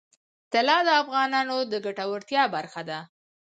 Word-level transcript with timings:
طلا 0.51 0.77
د 0.87 0.89
افغانانو 1.03 1.57
د 1.71 1.73
ګټورتیا 1.85 2.43
برخه 2.55 2.81
ده. 2.89 2.99